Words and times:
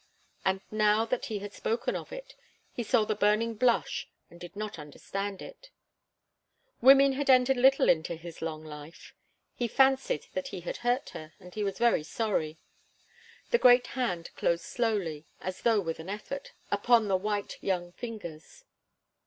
And 0.43 0.61
now 0.71 1.05
that 1.05 1.25
he 1.27 1.37
had 1.37 1.53
spoken 1.53 1.95
of 1.95 2.11
it, 2.11 2.33
he 2.73 2.81
saw 2.81 3.05
the 3.05 3.13
burning 3.13 3.53
blush 3.53 4.09
and 4.31 4.39
did 4.39 4.55
not 4.55 4.79
understand 4.79 5.43
it. 5.43 5.69
Women 6.81 7.13
had 7.13 7.29
entered 7.29 7.57
little 7.57 7.87
into 7.87 8.15
his 8.15 8.41
long 8.41 8.65
life. 8.65 9.13
He 9.53 9.67
fancied 9.67 10.25
that 10.33 10.47
he 10.47 10.61
had 10.61 10.77
hurt 10.77 11.09
her, 11.09 11.33
and 11.39 11.53
was 11.55 11.77
very 11.77 12.01
sorry. 12.01 12.57
The 13.51 13.59
great 13.59 13.85
hand 13.93 14.31
closed 14.35 14.63
slowly, 14.65 15.27
as 15.39 15.61
though 15.61 15.81
with 15.81 15.99
an 15.99 16.09
effort, 16.09 16.53
upon 16.71 17.07
the 17.07 17.15
white 17.15 17.59
young 17.61 17.91
fingers. 17.91 18.63